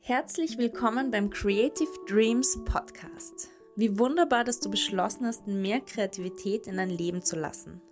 [0.00, 3.50] Herzlich willkommen beim Creative Dreams Podcast.
[3.76, 7.82] Wie wunderbar, dass du beschlossen hast, mehr Kreativität in dein Leben zu lassen.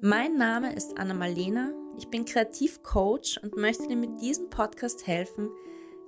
[0.00, 5.50] Mein Name ist Anna Malena, ich bin Kreativcoach und möchte dir mit diesem Podcast helfen,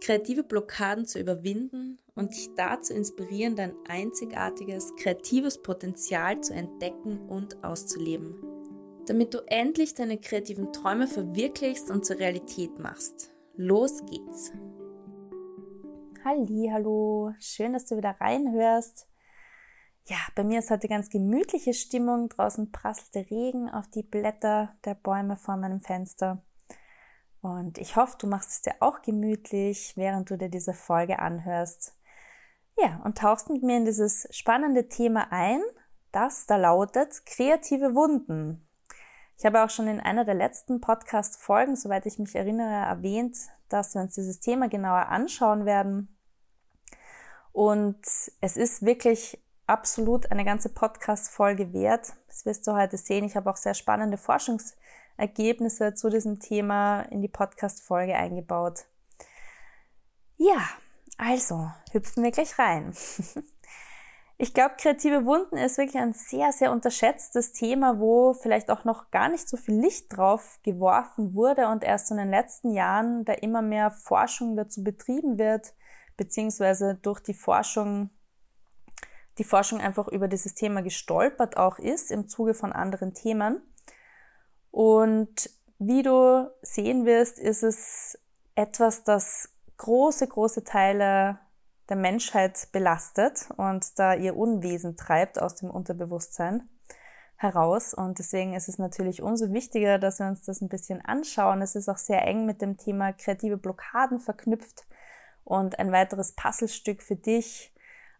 [0.00, 1.85] kreative Blockaden zu überwinden
[2.16, 8.42] und dich dazu inspirieren, dein einzigartiges kreatives Potenzial zu entdecken und auszuleben,
[9.06, 13.30] damit du endlich deine kreativen Träume verwirklichst und zur Realität machst.
[13.54, 14.52] Los geht's!
[16.24, 19.06] Halli, hallo, schön, dass du wieder reinhörst.
[20.06, 22.28] Ja, bei mir ist heute ganz gemütliche Stimmung.
[22.28, 26.42] Draußen prasselt der Regen auf die Blätter der Bäume vor meinem Fenster.
[27.42, 31.95] Und ich hoffe, du machst es dir auch gemütlich, während du dir diese Folge anhörst.
[32.76, 35.62] Ja, und tauchst mit mir in dieses spannende Thema ein,
[36.12, 38.66] das da lautet kreative Wunden.
[39.38, 43.36] Ich habe auch schon in einer der letzten Podcast-Folgen, soweit ich mich erinnere, erwähnt,
[43.68, 46.16] dass wir uns dieses Thema genauer anschauen werden.
[47.52, 47.98] Und
[48.40, 52.14] es ist wirklich absolut eine ganze Podcast-Folge wert.
[52.28, 53.24] Das wirst du heute sehen.
[53.24, 58.86] Ich habe auch sehr spannende Forschungsergebnisse zu diesem Thema in die Podcast-Folge eingebaut.
[60.36, 60.68] Ja,
[61.16, 62.94] also hüpfen wir gleich rein.
[64.38, 69.10] Ich glaube, kreative Wunden ist wirklich ein sehr, sehr unterschätztes Thema, wo vielleicht auch noch
[69.10, 73.32] gar nicht so viel Licht drauf geworfen wurde und erst in den letzten Jahren da
[73.32, 75.72] immer mehr Forschung dazu betrieben wird,
[76.18, 78.10] beziehungsweise durch die Forschung,
[79.38, 83.62] die Forschung einfach über dieses Thema gestolpert auch ist im Zuge von anderen Themen.
[84.70, 88.18] Und wie du sehen wirst, ist es
[88.54, 91.38] etwas, das große, große Teile
[91.88, 96.68] der Menschheit belastet und da ihr Unwesen treibt aus dem Unterbewusstsein
[97.36, 97.94] heraus.
[97.94, 101.62] Und deswegen ist es natürlich umso wichtiger, dass wir uns das ein bisschen anschauen.
[101.62, 104.86] Es ist auch sehr eng mit dem Thema kreative Blockaden verknüpft
[105.44, 107.72] und ein weiteres Puzzlestück für dich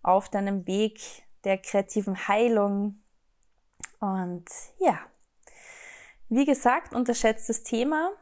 [0.03, 1.01] auf deinem Weg
[1.45, 3.03] der kreativen Heilung.
[3.99, 4.45] Und
[4.79, 4.99] ja,
[6.29, 8.13] wie gesagt, unterschätztes Thema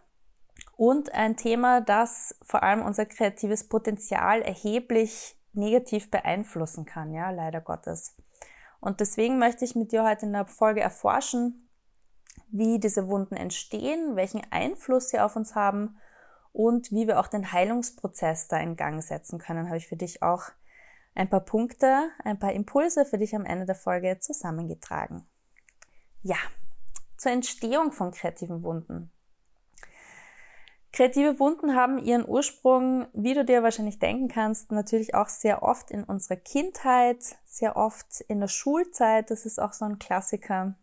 [0.77, 7.61] und ein Thema, das vor allem unser kreatives Potenzial erheblich negativ beeinflussen kann, ja, leider
[7.61, 8.17] Gottes.
[8.81, 11.71] Und deswegen möchte ich mit dir heute in der Folge erforschen,
[12.49, 15.97] wie diese Wunden entstehen, welchen Einfluss sie auf uns haben
[16.53, 20.23] und wie wir auch den Heilungsprozess da in Gang setzen können, habe ich für dich
[20.23, 20.43] auch
[21.15, 25.27] ein paar Punkte, ein paar Impulse für dich am Ende der Folge zusammengetragen.
[26.23, 26.37] Ja,
[27.17, 29.14] zur Entstehung von kreativen Wunden.
[30.95, 35.91] Kreative Wunden haben ihren Ursprung, wie du dir wahrscheinlich denken kannst, natürlich auch sehr oft
[35.91, 40.77] in unserer Kindheit, sehr oft in der Schulzeit, das ist auch so ein Klassiker.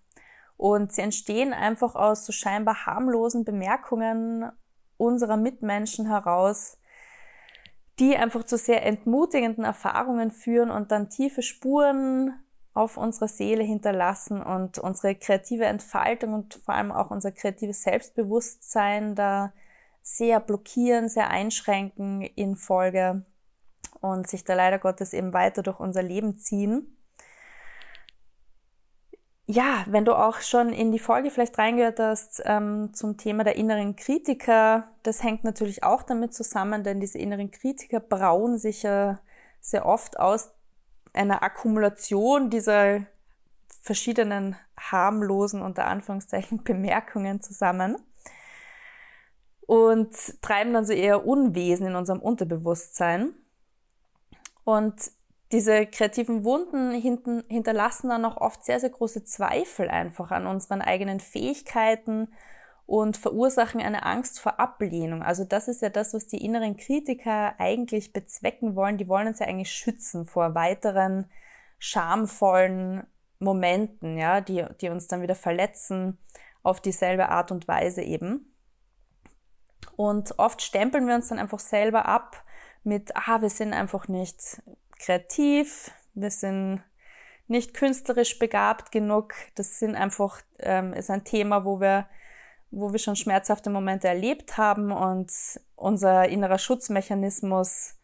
[0.58, 4.52] Und sie entstehen einfach aus so scheinbar harmlosen Bemerkungen
[4.98, 6.78] unserer Mitmenschen heraus,
[7.98, 12.38] die einfach zu sehr entmutigenden Erfahrungen führen und dann tiefe Spuren
[12.74, 19.16] auf unserer Seele hinterlassen und unsere kreative Entfaltung und vor allem auch unser kreatives Selbstbewusstsein
[19.16, 19.54] da
[20.02, 23.24] sehr blockieren, sehr einschränken in Folge
[24.00, 26.98] und sich da leider Gottes eben weiter durch unser Leben ziehen.
[29.46, 33.58] Ja, wenn du auch schon in die Folge vielleicht reingehört hast ähm, zum Thema der
[33.58, 39.20] inneren Kritiker, das hängt natürlich auch damit zusammen, denn diese inneren Kritiker brauen sich ja
[39.60, 40.52] sehr oft aus
[41.14, 43.02] einer Akkumulation dieser
[43.82, 47.98] verschiedenen harmlosen, unter Anführungszeichen, Bemerkungen zusammen
[49.68, 53.34] und treiben dann so eher Unwesen in unserem Unterbewusstsein.
[54.64, 55.12] Und
[55.52, 60.82] diese kreativen Wunden hinten, hinterlassen dann auch oft sehr, sehr große Zweifel einfach an unseren
[60.82, 62.30] eigenen Fähigkeiten
[62.86, 65.24] und verursachen eine Angst vor Ablehnung.
[65.24, 68.98] Also das ist ja das, was die inneren Kritiker eigentlich bezwecken wollen.
[68.98, 71.30] Die wollen uns ja eigentlich schützen vor weiteren
[71.80, 73.04] schamvollen
[73.40, 76.18] Momenten, ja, die, die uns dann wieder verletzen
[76.64, 78.51] auf dieselbe Art und Weise eben.
[79.96, 82.44] Und oft stempeln wir uns dann einfach selber ab
[82.84, 84.62] mit, ah, wir sind einfach nicht
[85.00, 86.84] kreativ, wir sind
[87.48, 89.34] nicht künstlerisch begabt genug.
[89.56, 92.08] Das sind einfach, ähm, ist ein Thema, wo wir,
[92.72, 95.32] wo wir schon schmerzhafte Momente erlebt haben und
[95.76, 97.96] unser innerer Schutzmechanismus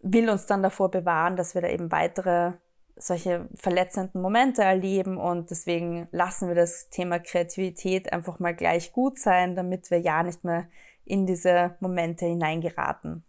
[0.00, 2.52] will uns dann davor bewahren, dass wir da eben weitere
[2.96, 9.18] solche verletzenden Momente erleben und deswegen lassen wir das Thema Kreativität einfach mal gleich gut
[9.18, 10.68] sein, damit wir ja nicht mehr
[11.04, 13.24] in diese Momente hineingeraten.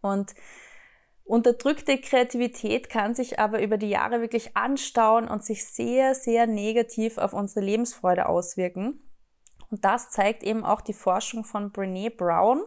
[0.00, 0.34] Und
[1.30, 7.18] Unterdrückte Kreativität kann sich aber über die Jahre wirklich anstauen und sich sehr, sehr negativ
[7.18, 9.00] auf unsere Lebensfreude auswirken.
[9.70, 12.64] Und das zeigt eben auch die Forschung von Brene Brown,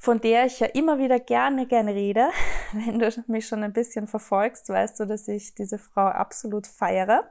[0.00, 2.30] von der ich ja immer wieder gerne, gerne rede.
[2.72, 7.30] Wenn du mich schon ein bisschen verfolgst, weißt du, dass ich diese Frau absolut feiere.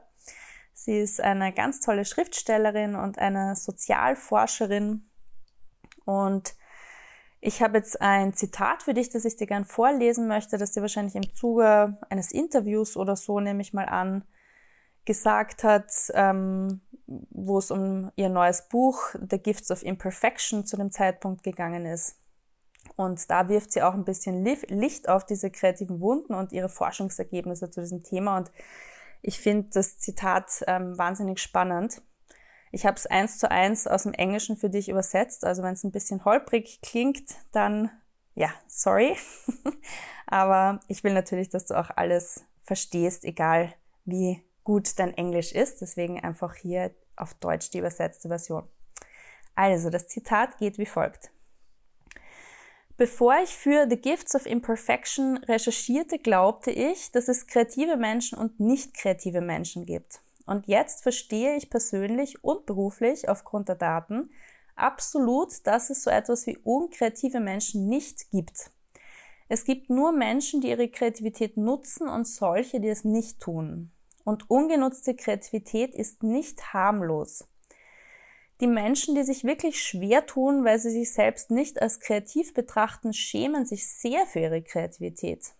[0.72, 5.10] Sie ist eine ganz tolle Schriftstellerin und eine Sozialforscherin
[6.04, 6.54] und
[7.40, 10.82] ich habe jetzt ein Zitat für dich, das ich dir gern vorlesen möchte, das dir
[10.82, 14.24] wahrscheinlich im Zuge eines Interviews oder so, nehme ich mal an,
[15.06, 20.90] gesagt hat, ähm, wo es um ihr neues Buch The Gifts of Imperfection zu dem
[20.90, 22.20] Zeitpunkt gegangen ist.
[23.00, 27.70] Und da wirft sie auch ein bisschen Licht auf diese kreativen Wunden und ihre Forschungsergebnisse
[27.70, 28.36] zu diesem Thema.
[28.36, 28.52] Und
[29.22, 32.02] ich finde das Zitat ähm, wahnsinnig spannend.
[32.72, 35.46] Ich habe es eins zu eins aus dem Englischen für dich übersetzt.
[35.46, 37.90] Also wenn es ein bisschen holprig klingt, dann
[38.34, 39.16] ja, sorry.
[40.26, 43.72] Aber ich will natürlich, dass du auch alles verstehst, egal
[44.04, 45.80] wie gut dein Englisch ist.
[45.80, 48.68] Deswegen einfach hier auf Deutsch die übersetzte Version.
[49.54, 51.30] Also, das Zitat geht wie folgt.
[53.00, 58.60] Bevor ich für The Gifts of Imperfection recherchierte, glaubte ich, dass es kreative Menschen und
[58.60, 60.20] nicht kreative Menschen gibt.
[60.44, 64.28] Und jetzt verstehe ich persönlich und beruflich aufgrund der Daten
[64.76, 68.70] absolut, dass es so etwas wie unkreative Menschen nicht gibt.
[69.48, 73.92] Es gibt nur Menschen, die ihre Kreativität nutzen und solche, die es nicht tun.
[74.24, 77.48] Und ungenutzte Kreativität ist nicht harmlos.
[78.60, 83.14] Die Menschen, die sich wirklich schwer tun, weil sie sich selbst nicht als kreativ betrachten,
[83.14, 85.52] schämen sich sehr für ihre Kreativität.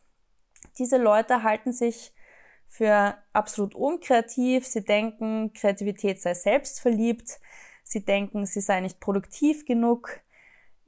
[0.78, 2.12] Diese Leute halten sich
[2.68, 4.66] für absolut unkreativ.
[4.66, 7.40] Sie denken, Kreativität sei selbstverliebt.
[7.82, 10.20] Sie denken, sie sei nicht produktiv genug.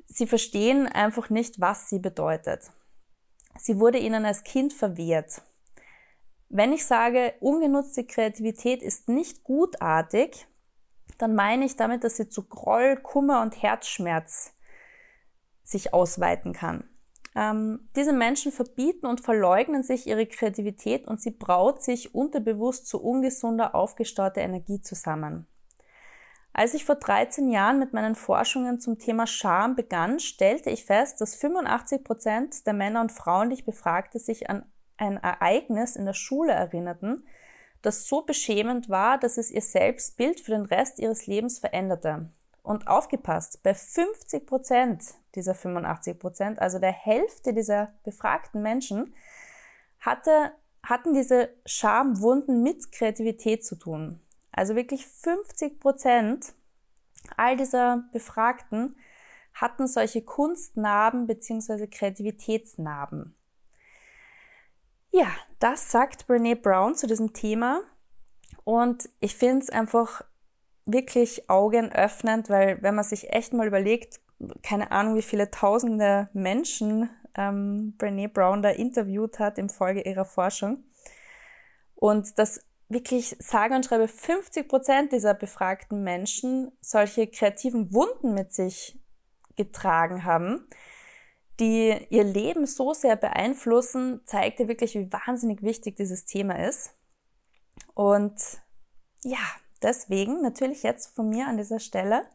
[0.06, 2.70] Sie verstehen einfach nicht, was sie bedeutet.
[3.58, 5.42] Sie wurde ihnen als Kind verwehrt.
[6.50, 10.46] Wenn ich sage, ungenutzte Kreativität ist nicht gutartig,
[11.22, 14.54] dann meine ich damit, dass sie zu Groll, Kummer und Herzschmerz
[15.62, 16.84] sich ausweiten kann.
[17.34, 23.02] Ähm, diese Menschen verbieten und verleugnen sich ihre Kreativität und sie braut sich unterbewusst zu
[23.02, 25.46] ungesunder, aufgestauter Energie zusammen.
[26.52, 31.20] Als ich vor 13 Jahren mit meinen Forschungen zum Thema Scham begann, stellte ich fest,
[31.20, 34.66] dass 85 Prozent der Männer und Frauen, die ich befragte, sich an
[34.98, 37.24] ein Ereignis in der Schule erinnerten,
[37.82, 42.30] das so beschämend war, dass es ihr Selbstbild für den Rest ihres Lebens veränderte.
[42.62, 45.02] Und aufgepasst, bei 50 Prozent
[45.34, 49.14] dieser 85 Prozent, also der Hälfte dieser befragten Menschen,
[49.98, 50.52] hatte,
[50.82, 54.20] hatten diese Schamwunden mit Kreativität zu tun.
[54.52, 56.54] Also wirklich 50 Prozent
[57.36, 58.96] all dieser Befragten
[59.54, 61.86] hatten solche Kunstnarben bzw.
[61.86, 63.34] Kreativitätsnarben.
[65.10, 65.28] Ja,
[65.62, 67.82] das sagt Brene Brown zu diesem Thema.
[68.64, 70.22] Und ich finde es einfach
[70.84, 74.20] wirklich augenöffnend, weil wenn man sich echt mal überlegt,
[74.62, 80.24] keine Ahnung, wie viele tausende Menschen ähm, Brene Brown da interviewt hat im Folge ihrer
[80.24, 80.84] Forschung.
[81.94, 88.52] Und dass wirklich sage und schreibe 50 Prozent dieser befragten Menschen solche kreativen Wunden mit
[88.52, 88.98] sich
[89.56, 90.66] getragen haben,
[91.62, 96.90] die ihr Leben so sehr beeinflussen, zeigt ja wirklich, wie wahnsinnig wichtig dieses Thema ist.
[97.94, 98.34] Und
[99.22, 99.38] ja,
[99.80, 102.26] deswegen natürlich jetzt von mir an dieser Stelle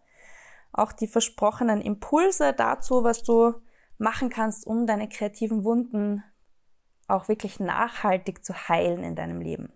[0.72, 3.56] auch die versprochenen Impulse dazu, was du
[3.98, 6.24] machen kannst, um deine kreativen Wunden
[7.08, 9.74] auch wirklich nachhaltig zu heilen in deinem Leben.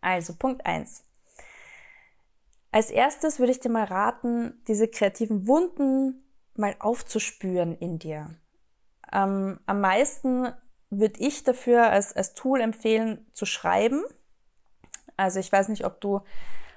[0.00, 1.04] Also Punkt eins.
[2.72, 6.24] Als erstes würde ich dir mal raten, diese kreativen Wunden
[6.54, 8.34] mal aufzuspüren in dir.
[9.12, 10.52] Ähm, am meisten
[10.90, 14.04] würde ich dafür als, als Tool empfehlen, zu schreiben.
[15.16, 16.20] Also ich weiß nicht, ob du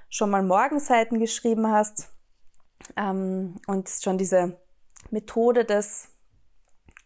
[0.09, 2.09] schon mal Morgenseiten geschrieben hast
[2.97, 4.59] ähm, und schon diese
[5.09, 6.09] Methode des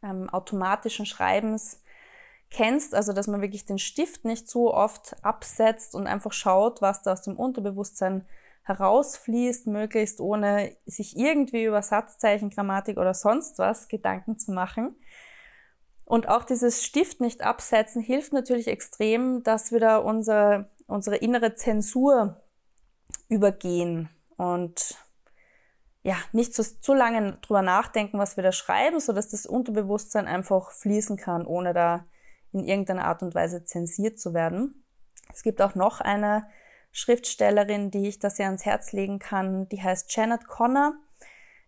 [0.02, 1.82] ähm, automatischen Schreibens
[2.50, 7.02] kennst, also dass man wirklich den Stift nicht so oft absetzt und einfach schaut, was
[7.02, 8.26] da aus dem Unterbewusstsein
[8.66, 14.96] herausfließt, möglichst ohne sich irgendwie über Satzzeichen, Grammatik oder sonst was Gedanken zu machen.
[16.04, 21.56] Und auch dieses Stift nicht absetzen hilft natürlich extrem, dass wir da unsere, unsere innere
[21.56, 22.42] Zensur
[23.28, 24.98] übergehen und
[26.04, 30.28] ja, nicht zu, zu lange drüber nachdenken, was wir da schreiben, so dass das Unterbewusstsein
[30.28, 32.06] einfach fließen kann, ohne da
[32.52, 34.86] in irgendeiner Art und Weise zensiert zu werden.
[35.34, 36.48] Es gibt auch noch eine
[36.96, 40.94] Schriftstellerin, die ich das sehr ans Herz legen kann, die heißt Janet Connor.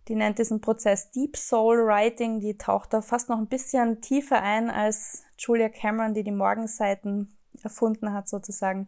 [0.07, 2.39] Die nennt diesen Prozess Deep Soul Writing.
[2.39, 7.37] Die taucht da fast noch ein bisschen tiefer ein als Julia Cameron, die die Morgenseiten
[7.61, 8.87] erfunden hat sozusagen.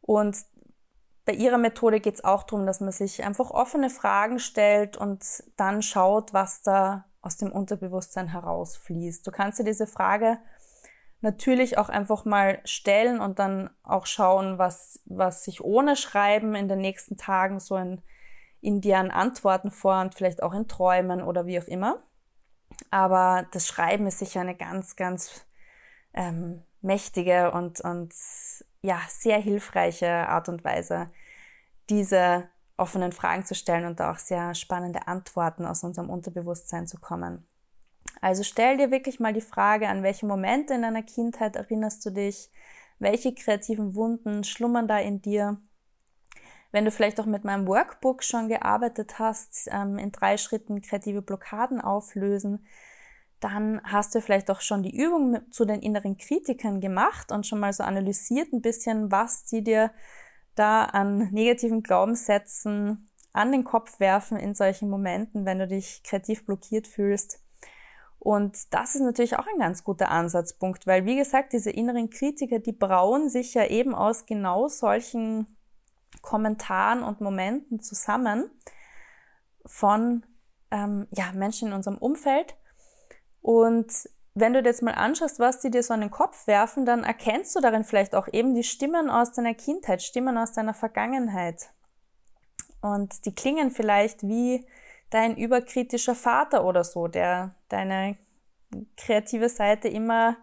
[0.00, 0.36] Und
[1.26, 5.44] bei ihrer Methode geht es auch darum, dass man sich einfach offene Fragen stellt und
[5.56, 9.24] dann schaut, was da aus dem Unterbewusstsein herausfließt.
[9.24, 10.38] Du kannst dir diese Frage
[11.26, 16.68] natürlich auch einfach mal stellen und dann auch schauen, was, was sich ohne Schreiben in
[16.68, 18.00] den nächsten Tagen so in,
[18.60, 22.02] in dir an Antworten formt, vielleicht auch in Träumen oder wie auch immer.
[22.90, 25.44] Aber das Schreiben ist sicher eine ganz, ganz
[26.14, 28.14] ähm, mächtige und, und
[28.82, 31.10] ja, sehr hilfreiche Art und Weise,
[31.90, 37.48] diese offenen Fragen zu stellen und auch sehr spannende Antworten aus unserem Unterbewusstsein zu kommen.
[38.20, 42.10] Also stell dir wirklich mal die Frage, an welche Momente in deiner Kindheit erinnerst du
[42.10, 42.50] dich?
[42.98, 45.58] Welche kreativen Wunden schlummern da in dir?
[46.72, 51.22] Wenn du vielleicht auch mit meinem Workbook schon gearbeitet hast, ähm, in drei Schritten kreative
[51.22, 52.66] Blockaden auflösen,
[53.40, 57.60] dann hast du vielleicht auch schon die Übung zu den inneren Kritikern gemacht und schon
[57.60, 59.90] mal so analysiert ein bisschen, was die dir
[60.54, 66.46] da an negativen Glaubenssätzen an den Kopf werfen in solchen Momenten, wenn du dich kreativ
[66.46, 67.45] blockiert fühlst.
[68.26, 72.58] Und das ist natürlich auch ein ganz guter Ansatzpunkt, weil wie gesagt, diese inneren Kritiker,
[72.58, 75.56] die brauen sich ja eben aus genau solchen
[76.22, 78.50] Kommentaren und Momenten zusammen
[79.64, 80.26] von
[80.72, 82.56] ähm, ja, Menschen in unserem Umfeld
[83.42, 83.92] und
[84.34, 87.04] wenn du dir jetzt mal anschaust, was die dir so an den Kopf werfen, dann
[87.04, 91.70] erkennst du darin vielleicht auch eben die Stimmen aus deiner Kindheit, Stimmen aus deiner Vergangenheit.
[92.82, 94.66] Und die klingen vielleicht wie
[95.10, 98.16] dein überkritischer Vater oder so, der deine
[98.96, 100.36] kreative Seite immer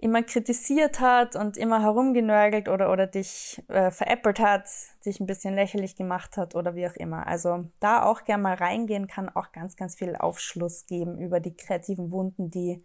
[0.00, 4.68] immer kritisiert hat und immer herumgenörgelt oder, oder dich äh, veräppelt hat,
[5.04, 7.26] dich ein bisschen lächerlich gemacht hat oder wie auch immer.
[7.26, 11.56] Also da auch gern mal reingehen kann auch ganz, ganz viel Aufschluss geben über die
[11.56, 12.84] kreativen Wunden, die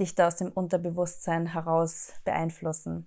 [0.00, 3.06] dich da aus dem Unterbewusstsein heraus beeinflussen.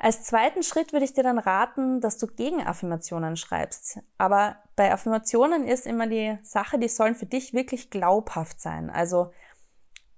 [0.00, 3.98] Als zweiten Schritt würde ich dir dann raten, dass du Gegenaffirmationen schreibst.
[4.16, 8.90] Aber bei Affirmationen ist immer die Sache, die sollen für dich wirklich glaubhaft sein.
[8.90, 9.32] Also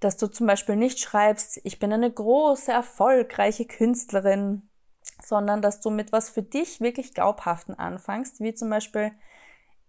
[0.00, 4.68] dass du zum Beispiel nicht schreibst, ich bin eine große, erfolgreiche Künstlerin,
[5.22, 9.12] sondern dass du mit was für dich wirklich glaubhaften anfängst, wie zum Beispiel,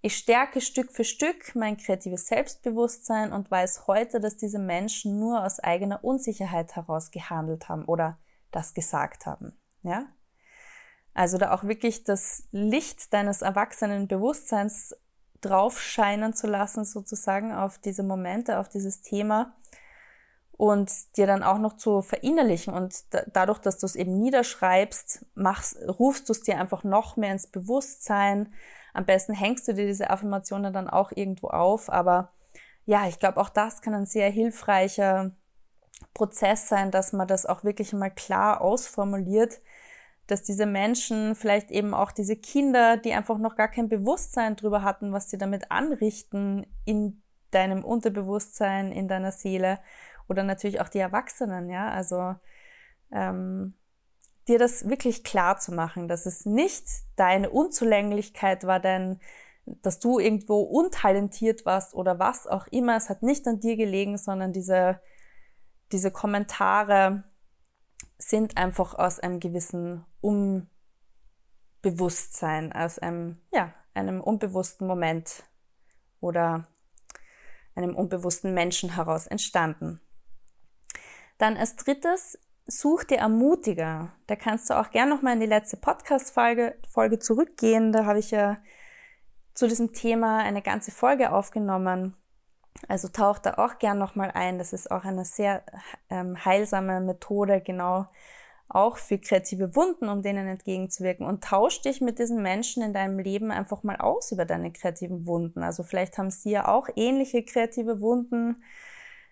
[0.01, 5.45] ich stärke Stück für Stück mein kreatives Selbstbewusstsein und weiß heute, dass diese Menschen nur
[5.45, 8.17] aus eigener Unsicherheit heraus gehandelt haben oder
[8.51, 9.60] das gesagt haben.
[9.83, 10.07] Ja?
[11.13, 14.95] Also da auch wirklich das Licht deines erwachsenen Bewusstseins
[15.41, 19.55] draufscheinen zu lassen, sozusagen auf diese Momente, auf dieses Thema
[20.61, 25.77] und dir dann auch noch zu verinnerlichen und dadurch, dass du es eben niederschreibst, machst,
[25.87, 28.53] rufst du es dir einfach noch mehr ins Bewusstsein.
[28.93, 32.31] Am besten hängst du dir diese Affirmationen dann auch irgendwo auf, aber
[32.85, 35.31] ja, ich glaube, auch das kann ein sehr hilfreicher
[36.13, 39.61] Prozess sein, dass man das auch wirklich mal klar ausformuliert,
[40.27, 44.83] dass diese Menschen, vielleicht eben auch diese Kinder, die einfach noch gar kein Bewusstsein drüber
[44.83, 49.79] hatten, was sie damit anrichten in deinem Unterbewusstsein, in deiner Seele,
[50.29, 52.35] oder natürlich auch die Erwachsenen, ja, also
[53.11, 53.73] ähm,
[54.47, 56.85] dir das wirklich klar zu machen, dass es nicht
[57.17, 59.19] deine Unzulänglichkeit war, denn
[59.65, 64.17] dass du irgendwo untalentiert warst oder was auch immer, es hat nicht an dir gelegen,
[64.17, 64.99] sondern diese,
[65.91, 67.23] diese Kommentare
[68.17, 75.43] sind einfach aus einem gewissen Unbewusstsein, aus einem, ja, einem unbewussten Moment
[76.19, 76.67] oder
[77.75, 80.01] einem unbewussten Menschen heraus entstanden.
[81.37, 84.13] Dann als drittes, such dir Ermutiger.
[84.27, 87.91] Da kannst du auch gerne nochmal in die letzte Podcast-Folge Folge zurückgehen.
[87.91, 88.57] Da habe ich ja
[89.53, 92.15] zu diesem Thema eine ganze Folge aufgenommen.
[92.87, 94.57] Also tauch da auch gern nochmal ein.
[94.57, 95.63] Das ist auch eine sehr
[96.09, 98.07] ähm, heilsame Methode, genau
[98.67, 101.25] auch für kreative Wunden, um denen entgegenzuwirken.
[101.25, 105.27] Und tausch dich mit diesen Menschen in deinem Leben einfach mal aus über deine kreativen
[105.27, 105.61] Wunden.
[105.61, 108.63] Also vielleicht haben sie ja auch ähnliche kreative Wunden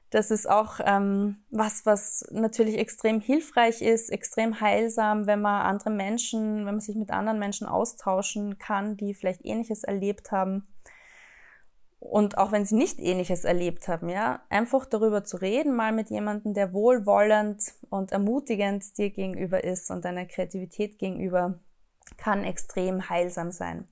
[0.10, 5.92] das ist auch ähm, was, was natürlich extrem hilfreich ist, extrem heilsam, wenn man andere
[5.92, 10.68] Menschen, wenn man sich mit anderen Menschen austauschen kann, die vielleicht Ähnliches erlebt haben.
[12.00, 16.10] Und auch wenn sie nicht Ähnliches erlebt haben, ja, einfach darüber zu reden, mal mit
[16.10, 21.60] jemandem, der wohlwollend und ermutigend dir gegenüber ist und deiner Kreativität gegenüber,
[22.18, 23.88] kann extrem heilsam sein.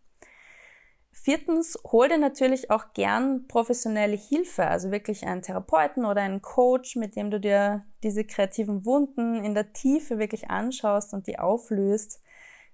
[1.12, 6.96] Viertens, hol dir natürlich auch gern professionelle Hilfe, also wirklich einen Therapeuten oder einen Coach,
[6.96, 12.22] mit dem du dir diese kreativen Wunden in der Tiefe wirklich anschaust und die auflöst.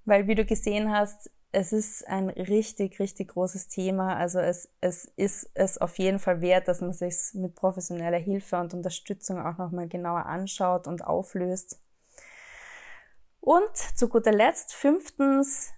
[0.06, 4.16] Weil, wie du gesehen hast, es ist ein richtig, richtig großes Thema.
[4.16, 8.58] Also es, es ist es auf jeden Fall wert, dass man sich mit professioneller Hilfe
[8.58, 11.80] und Unterstützung auch nochmal genauer anschaut und auflöst.
[13.40, 15.72] Und zu guter Letzt, fünftens,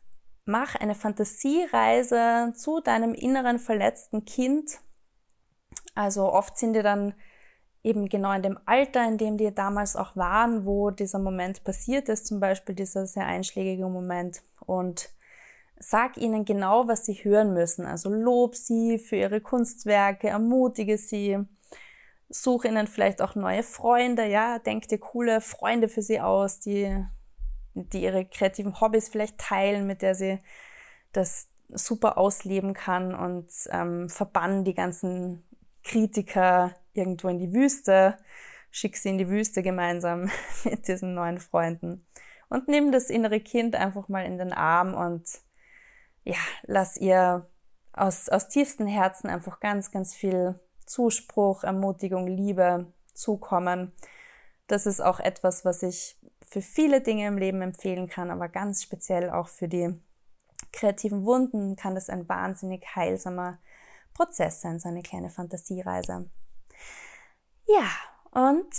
[0.46, 4.79] mach eine Fantasiereise zu deinem inneren verletzten Kind.
[5.94, 7.15] Also oft sind die dann
[7.84, 12.08] eben genau in dem Alter, in dem die damals auch waren, wo dieser Moment passiert
[12.08, 14.41] ist, zum Beispiel dieser sehr einschlägige Moment.
[14.65, 15.10] Und
[15.77, 17.86] Sag ihnen genau, was sie hören müssen.
[17.86, 21.39] Also lob sie für ihre Kunstwerke, ermutige sie,
[22.29, 27.03] such ihnen vielleicht auch neue Freunde, ja, denk dir coole Freunde für sie aus, die,
[27.74, 30.39] die ihre kreativen Hobbys vielleicht teilen, mit der sie
[31.12, 35.44] das super ausleben kann und ähm, verbannen die ganzen
[35.84, 38.17] Kritiker irgendwo in die Wüste,
[38.72, 40.29] schick sie in die Wüste gemeinsam
[40.63, 42.05] mit diesen neuen Freunden.
[42.50, 45.24] Und nimm das innere Kind einfach mal in den Arm und
[46.25, 47.48] ja, lass ihr
[47.94, 53.94] aus, aus tiefstem Herzen einfach ganz, ganz viel Zuspruch, Ermutigung, Liebe zukommen.
[54.67, 58.84] Das ist auch etwas, was ich für viele Dinge im Leben empfehlen kann, aber ganz
[58.84, 59.94] speziell auch für die
[60.74, 63.60] kreativen Wunden kann das ein wahnsinnig heilsamer
[64.13, 66.29] Prozess sein, so eine kleine Fantasiereise.
[67.67, 67.89] Ja,
[68.32, 68.74] und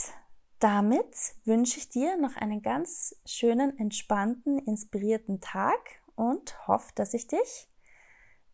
[0.58, 5.78] damit wünsche ich dir noch einen ganz schönen, entspannten, inspirierten Tag
[6.16, 7.68] und hoffe, dass ich dich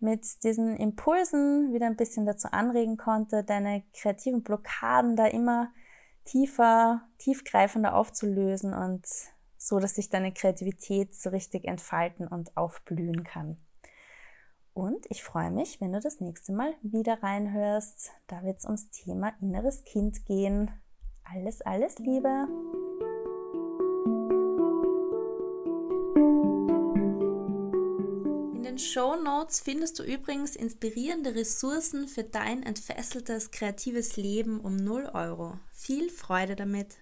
[0.01, 5.73] mit diesen Impulsen wieder ein bisschen dazu anregen konnte, deine kreativen Blockaden da immer
[6.25, 9.07] tiefer, tiefgreifender aufzulösen und
[9.57, 13.59] so, dass sich deine Kreativität so richtig entfalten und aufblühen kann.
[14.75, 18.11] Und ich freue mich, wenn du das nächste Mal wieder reinhörst.
[18.27, 20.71] Da wird es ums Thema inneres Kind gehen.
[21.25, 22.49] Alles, alles Liebe!
[28.73, 35.11] Den Show Notes findest du übrigens inspirierende Ressourcen für dein entfesseltes kreatives Leben um 0
[35.13, 35.59] Euro.
[35.73, 37.02] Viel Freude damit!